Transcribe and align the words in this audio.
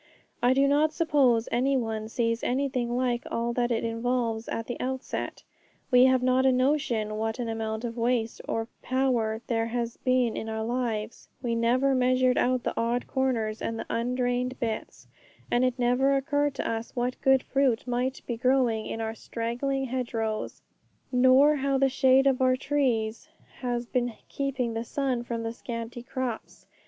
I 0.41 0.55
do 0.55 0.67
not 0.67 0.91
suppose 0.93 1.47
any 1.51 1.77
one 1.77 2.09
sees 2.09 2.43
anything 2.43 2.97
like 2.97 3.21
all 3.29 3.53
that 3.53 3.69
it 3.69 3.83
involves 3.83 4.49
at 4.49 4.65
the 4.65 4.79
outset. 4.79 5.43
We 5.91 6.05
have 6.05 6.23
not 6.23 6.43
a 6.43 6.51
notion 6.51 7.17
what 7.19 7.37
an 7.37 7.47
amount 7.47 7.83
of 7.85 7.97
waste 7.97 8.41
of 8.49 8.67
power 8.81 9.41
there 9.45 9.67
has 9.67 9.97
been 9.97 10.35
in 10.35 10.49
our 10.49 10.63
lives; 10.65 11.27
we 11.43 11.53
never 11.53 11.93
measured 11.93 12.39
out 12.39 12.63
the 12.63 12.73
odd 12.75 13.05
corners 13.05 13.61
and 13.61 13.77
the 13.77 13.85
undrained 13.91 14.59
bits, 14.59 15.05
and 15.51 15.63
it 15.63 15.77
never 15.77 16.15
occurred 16.15 16.55
to 16.55 16.67
us 16.67 16.95
what 16.95 17.21
good 17.21 17.43
fruit 17.43 17.85
might 17.85 18.23
be 18.25 18.37
grown 18.37 18.71
in 18.87 19.01
our 19.01 19.13
straggling 19.13 19.85
hedgerows, 19.85 20.63
nor 21.11 21.57
how 21.57 21.77
the 21.77 21.89
shade 21.89 22.25
of 22.25 22.41
our 22.41 22.55
trees 22.55 23.29
has 23.59 23.85
been 23.85 24.13
keeping 24.27 24.73
the 24.73 24.83
sun 24.83 25.23
from 25.23 25.43
the 25.43 25.53
scanty 25.53 26.01
crops. 26.01 26.65